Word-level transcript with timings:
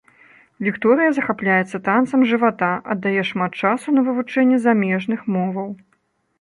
Вікторыя 0.67 1.09
захапляецца 1.17 1.81
танцам 1.89 2.25
жывата, 2.33 2.71
аддае 2.95 3.21
шмат 3.33 3.51
часу 3.67 3.87
на 3.99 4.07
вывучэнне 4.11 4.57
замежных 4.67 5.19
моваў. 5.39 5.69